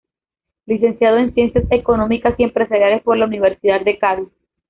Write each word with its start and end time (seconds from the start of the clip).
Licenciado 0.65 1.17
en 1.17 1.31
Ciencias 1.35 1.65
Económicas 1.69 2.33
y 2.39 2.43
Empresariales 2.43 3.03
por 3.03 3.17
la 3.17 3.27
Universidad 3.27 3.81
de 3.81 3.99
Cádiz. 3.99 4.29